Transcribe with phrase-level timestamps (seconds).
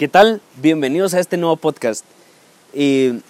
[0.00, 0.40] ¿Qué tal?
[0.56, 2.06] Bienvenidos a este nuevo podcast.
[2.72, 3.20] Eh,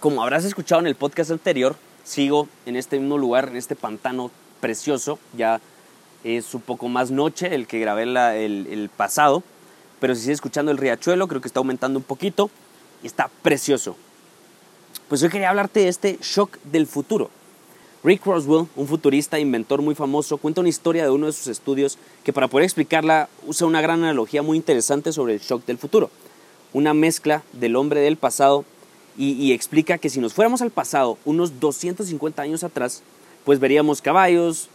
[0.00, 4.32] como habrás escuchado en el podcast anterior, sigo en este mismo lugar, en este pantano
[4.60, 5.20] precioso.
[5.36, 5.60] Ya
[6.24, 8.16] es un poco más noche el que grabé el,
[8.66, 9.44] el, pasado,
[10.00, 12.50] pero si sigues escuchando el riachuelo, creo que está aumentando un poquito
[13.04, 13.96] y está precioso.
[15.08, 17.30] Pues hoy quería hablarte de este shock del futuro.
[18.06, 21.48] Rick Roswell, un futurista e inventor muy famoso, cuenta una historia de uno de sus
[21.48, 25.76] estudios que para poder explicarla usa una gran analogía muy interesante sobre el shock del
[25.76, 26.08] futuro.
[26.72, 28.64] Una mezcla del hombre del pasado
[29.18, 33.02] y, explica que si nos fuéramos al pasado, unos 250 años atrás,
[33.44, 34.68] pues veríamos caballos,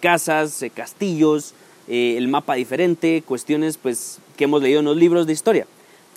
[0.00, 1.52] casas, eh, castillos,
[1.88, 5.66] eh, el mapa diferente, cuestiones pues que hemos leído en los libros de historia.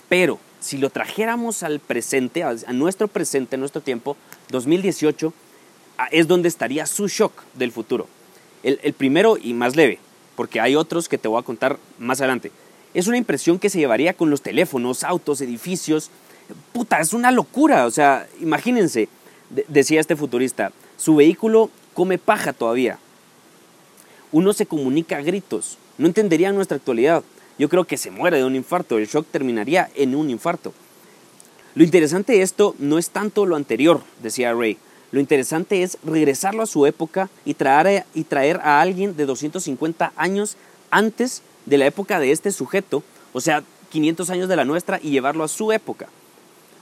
[0.08, 4.16] Pero si lo trajéramos al presente, a nuestro presente, a nuestro tiempo,
[4.48, 5.51] 2018, Ah,
[6.10, 8.06] es donde estaría su shock del futuro.
[8.62, 9.98] El, primero y más leve,
[10.36, 12.52] porque hay otros que te voy a contar más adelante.
[12.94, 16.10] Es una impresión que se llevaría con los teléfonos, autos, edificios.
[16.72, 17.86] Puta, es una locura.
[17.86, 19.08] O sea, imagínense,
[19.68, 22.98] decía este futurista, su vehículo come paja todavía.
[24.30, 25.78] Uno se comunica a gritos.
[25.98, 27.22] No entendería nuestra actualidad.
[27.58, 28.98] Yo creo que se muere de un infarto.
[28.98, 30.72] El shock terminaría en un infarto.
[31.74, 34.76] Lo interesante de esto no es tanto lo anterior, decía Ray,
[35.12, 40.12] lo interesante es regresarlo a su época y traer, y traer a alguien de 250
[40.16, 40.56] años
[40.90, 43.02] antes de la época de este sujeto,
[43.34, 46.08] o sea, 500 años de la nuestra, y llevarlo a su época.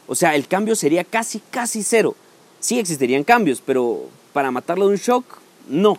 [0.07, 2.15] O sea, el cambio sería casi, casi cero.
[2.61, 5.25] Sí existirían cambios, pero para matarlo de un shock,
[5.69, 5.99] no.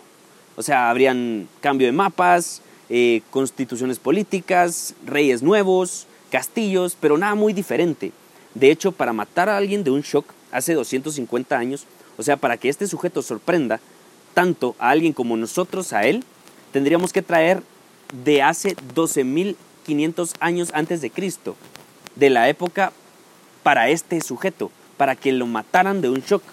[0.56, 7.52] O sea, habrían cambio de mapas, eh, constituciones políticas, reyes nuevos, castillos, pero nada muy
[7.52, 8.12] diferente.
[8.54, 11.86] De hecho, para matar a alguien de un shock hace 250 años,
[12.22, 13.80] o sea, para que este sujeto sorprenda
[14.32, 16.22] tanto a alguien como nosotros a él,
[16.70, 17.64] tendríamos que traer
[18.24, 21.56] de hace 12.500 años antes de Cristo,
[22.14, 22.92] de la época
[23.64, 26.44] para este sujeto, para que lo mataran de un shock,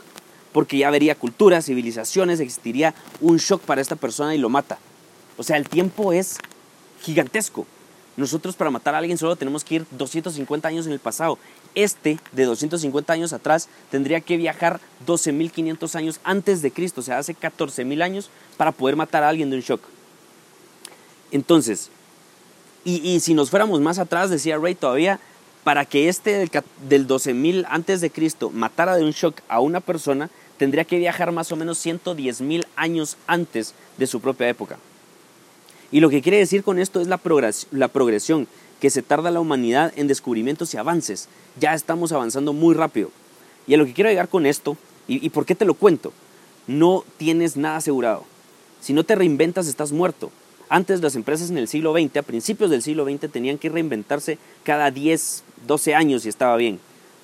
[0.53, 4.79] porque ya vería culturas, civilizaciones, existiría un shock para esta persona y lo mata.
[5.37, 6.39] O sea, el tiempo es
[7.03, 7.67] gigantesco.
[8.19, 11.37] Nosotros para matar a alguien solo tenemos que ir 250 años en el pasado
[11.73, 17.17] este de 250 años atrás tendría que viajar 12.500 años antes de Cristo, o sea,
[17.17, 19.81] hace 14.000 años para poder matar a alguien de un shock.
[21.31, 21.89] Entonces,
[22.83, 25.19] y, si nos fuéramos más atrás, decía Ray todavía,
[25.63, 26.49] para que este del,
[26.89, 31.31] del 12.000 antes de Cristo matara de un shock a una persona, tendría que viajar
[31.31, 34.77] más o menos 110.000 años antes de su propia época.
[35.91, 37.19] Y lo que quiere decir con esto es la,
[37.71, 38.47] la progresión
[38.79, 41.27] que se tarda la humanidad en descubrimientos y avances.
[41.59, 43.11] Ya estamos avanzando muy rápido.
[43.67, 44.77] Y a lo que quiero llegar con esto,
[45.07, 46.13] y, por qué te lo cuento,
[46.67, 48.23] no tienes nada asegurado.
[48.79, 50.31] Si no te reinventas, estás muerto.
[50.69, 54.37] Antes las empresas en el siglo XX, a principios del siglo XX, tenían que reinventarse
[54.63, 56.79] cada 10, 12 años y estaba bien.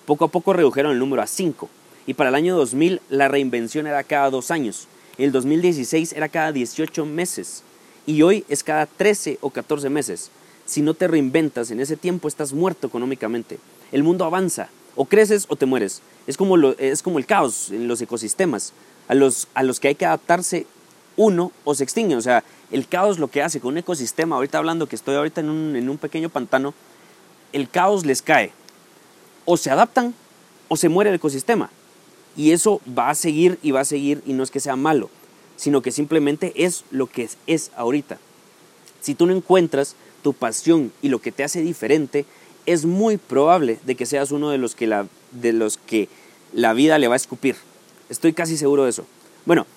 [0.07, 1.69] Poco a poco redujeron el número a 5.
[2.07, 4.87] Y para el año 2000 la reinvención era cada dos años.
[5.17, 7.63] El 2016 era cada 18 meses.
[8.05, 10.29] Y hoy es cada 13 o 14 meses.
[10.65, 13.59] Si no te reinventas en ese tiempo, estás muerto económicamente.
[13.91, 16.01] El mundo avanza, o creces o te mueres.
[16.27, 18.73] Es como, es como el caos en los ecosistemas.
[19.07, 20.65] A los, a los que hay que adaptarse,
[21.17, 22.15] uno o se extingue.
[22.15, 25.41] O sea, el caos lo que hace con un ecosistema, ahorita hablando que estoy ahorita
[25.41, 26.73] en un, en un pequeño pantano,
[27.53, 28.51] el caos les cae.
[29.45, 30.13] O se adaptan
[30.67, 31.69] o se muere el ecosistema.
[32.35, 35.09] Y eso va a seguir y va a seguir y no es que sea malo,
[35.55, 38.17] sino que simplemente es lo que es, es ahorita.
[39.01, 42.25] Si tú no encuentras tu pasión y lo que te hace diferente,
[42.65, 46.09] es muy probable de que seas uno de los que la, de los que
[46.53, 47.55] la vida le va a escupir.
[48.09, 49.05] Estoy casi seguro de eso.
[49.45, 49.67] Bueno,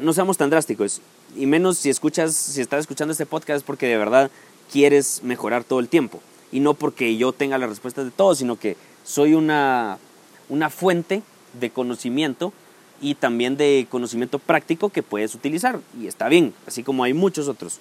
[0.00, 1.00] no seamos tan drásticos.
[1.36, 4.30] Y menos si escuchas, si estás escuchando este podcast porque de verdad
[4.72, 6.20] quieres mejorar todo el tiempo.
[6.52, 9.98] Y no porque yo tenga las respuestas de todo, sino que soy una,
[10.48, 11.22] una fuente
[11.60, 12.52] de conocimiento
[13.04, 15.78] y también de conocimiento práctico que puedes utilizar.
[16.00, 17.78] Y está bien, así como hay muchos otros.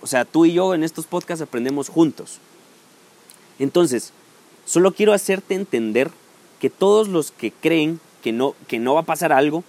[0.00, 2.38] O sea, tú y yo en estos podcasts aprendemos juntos.
[3.60, 4.12] Entonces,
[4.64, 6.10] solo quiero hacerte entender
[6.58, 9.62] que todos los que creen que no, que no va a pasar algo,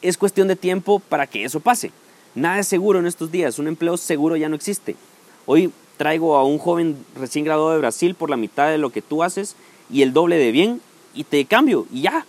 [0.00, 1.92] es cuestión de tiempo para que eso pase.
[2.34, 4.96] Nada es seguro en estos días, un empleo seguro ya no existe.
[5.44, 9.02] Hoy traigo a un joven recién graduado de Brasil por la mitad de lo que
[9.02, 9.56] tú haces
[9.90, 10.80] y el doble de bien
[11.12, 12.24] y te cambio y ya.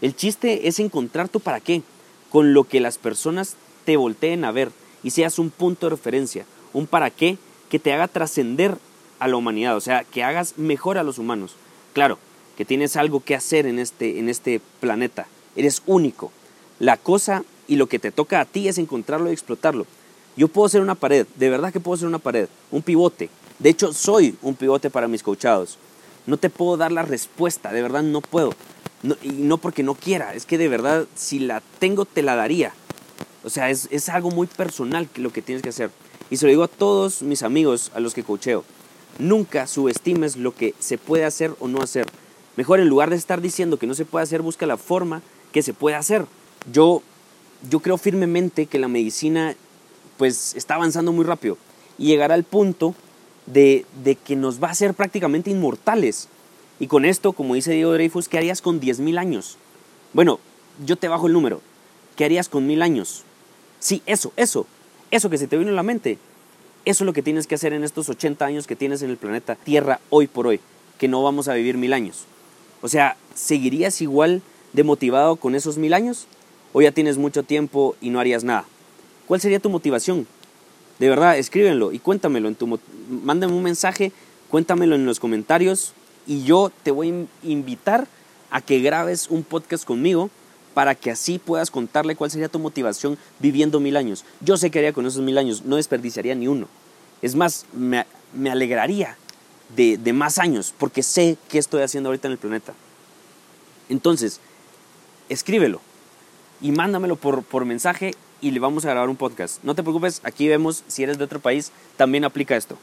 [0.00, 1.82] El chiste es encontrar tu para qué,
[2.30, 4.70] con lo que las personas te volteen a ver
[5.02, 7.36] y seas un punto de referencia, un para qué
[7.68, 8.78] que te haga trascender
[9.18, 11.54] a la humanidad, o sea, que hagas mejor a los humanos.
[11.92, 12.18] Claro,
[12.56, 16.32] que tienes algo que hacer en este, en este planeta, eres único.
[16.78, 19.86] La cosa y lo que te toca a ti es encontrarlo y explotarlo.
[20.36, 23.68] Yo puedo ser una pared, de verdad que puedo ser una pared, un pivote, De
[23.68, 25.76] hecho, soy un pivote para mis coachados.
[26.26, 28.54] No te puedo dar la respuesta, de verdad no puedo.
[29.22, 32.72] Y no porque no quiera, es que de verdad si la tengo te la daría.
[33.42, 35.90] O sea, es, es algo muy personal lo que tienes que hacer.
[36.30, 38.64] Y se lo digo a todos mis amigos a los que coacheo.
[39.18, 42.06] Nunca subestimes lo que se puede hacer o no hacer.
[42.56, 45.62] Mejor en lugar de estar diciendo que no se puede hacer, busca la forma que
[45.62, 46.26] se puede hacer.
[46.70, 47.02] Yo,
[47.68, 49.56] yo creo firmemente que la medicina
[50.18, 51.56] pues está avanzando muy rápido
[51.98, 52.94] y llegará al punto
[53.46, 56.28] de, de que nos va a hacer prácticamente inmortales.
[56.80, 59.56] Y con esto, como dice Diego Dreyfus, ¿qué harías con 10.000 años?
[60.12, 60.40] Bueno,
[60.84, 61.60] yo te bajo el número.
[62.16, 63.22] ¿Qué harías con mil años?
[63.78, 64.66] Sí, eso, eso,
[65.10, 66.18] eso que se te vino a la mente.
[66.84, 69.16] Eso es lo que tienes que hacer en estos 80 años que tienes en el
[69.16, 70.60] planeta Tierra hoy por hoy,
[70.98, 72.24] que no vamos a vivir mil años.
[72.82, 74.42] O sea, ¿seguirías igual
[74.72, 76.26] de motivado con esos mil años?
[76.72, 78.64] ¿O ya tienes mucho tiempo y no harías nada?
[79.26, 80.26] ¿Cuál sería tu motivación?
[80.98, 82.48] De verdad, escríbenlo y cuéntamelo.
[82.48, 82.78] En tu,
[83.08, 84.12] mándame un mensaje,
[84.48, 85.94] cuéntamelo en los comentarios
[86.30, 88.06] y yo te voy a invitar
[88.52, 90.30] a que grabes un podcast conmigo
[90.74, 94.24] para que así puedas contarle cuál sería tu motivación viviendo mil años.
[94.40, 96.68] Yo sé que haría con esos mil años, no desperdiciaría ni uno.
[97.20, 98.06] Es más, me,
[98.48, 99.16] alegraría
[99.74, 102.74] de, de, más años porque sé qué estoy haciendo ahorita en el planeta.
[103.88, 104.38] Entonces,
[105.28, 105.80] escríbelo
[106.60, 109.64] y mándamelo por, por mensaje y le vamos a grabar un podcast.
[109.64, 112.78] No te preocupes, aquí vemos si eres de otro país, también aplica esto.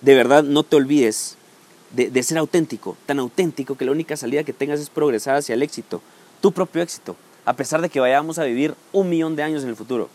[0.00, 1.36] De verdad, no te olvides
[1.94, 5.62] de, ser auténtico, tan auténtico que la única salida que tengas es progresar hacia el
[5.62, 6.02] éxito
[6.44, 9.70] tu propio éxito, a pesar de que vayamos a vivir un millón de años en
[9.70, 10.10] el futuro.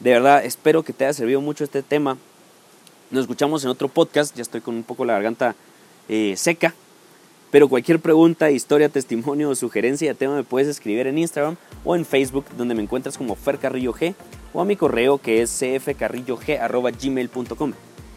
[0.00, 2.18] De verdad, espero que te haya servido mucho este tema.
[3.12, 5.54] Nos escuchamos en otro podcast, ya estoy con un poco la garganta
[6.08, 6.74] eh, seca,
[7.52, 11.54] pero cualquier pregunta, historia, testimonio o sugerencia de tema me puedes escribir en Instagram
[11.84, 14.16] o en Facebook, donde me encuentras como Fer Carrillo G,
[14.52, 17.72] o a mi correo que es cfcarrillog.gmail.com.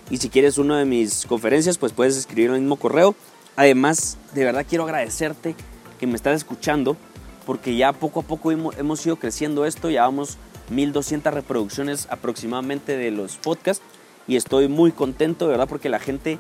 [0.10, 3.16] Y si quieres una de mis conferencias, pues puedes escribir el mismo correo.
[3.56, 5.56] Además, de verdad quiero agradecerte
[6.00, 6.98] que me estás escuchando
[7.46, 10.38] porque ya poco a poco hemos, ido creciendo esto, ya vamos
[10.70, 13.84] 1200 reproducciones aproximadamente de los podcasts
[14.28, 16.38] y estoy muy contento, de verdad, porque la gente,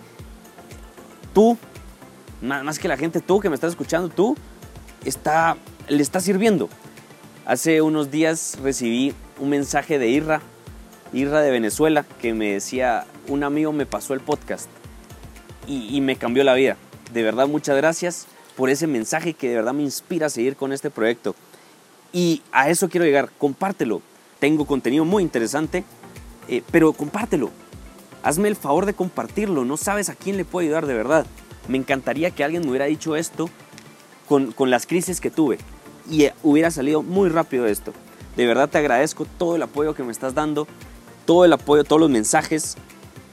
[1.33, 1.57] tú,
[2.42, 4.36] más que la gente, tú que me estás escuchando, tú,
[5.04, 5.57] está,
[5.88, 6.69] le está sirviendo.
[7.45, 10.42] Hace unos días recibí un mensaje de Irra,
[11.13, 14.69] Irra de Venezuela, que me decía, un amigo me pasó el podcast
[15.67, 16.77] y, me cambió la vida.
[17.13, 20.73] De verdad, muchas gracias por ese mensaje que de verdad me inspira a seguir con
[20.73, 21.35] este proyecto.
[22.11, 24.01] Y a eso quiero llegar, compártelo.
[24.39, 25.83] Tengo contenido muy interesante,
[26.47, 27.51] eh, pero compártelo.
[28.23, 31.25] Hazme el favor de compartirlo, no sabes a quién le puedo ayudar de verdad.
[31.67, 33.50] Me encantaría que alguien me hubiera dicho esto
[34.27, 35.59] con, con las crisis que tuve
[36.09, 37.94] y eh, hubiera salido muy rápido esto.
[38.35, 40.67] De verdad te agradezco todo el apoyo que me estás dando,
[41.29, 42.75] todo el apoyo, todos los mensajes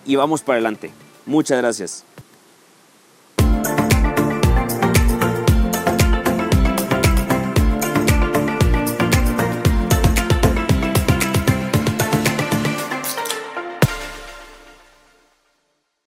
[0.05, 0.91] y vamos para adelante.
[1.25, 2.05] Muchas gracias.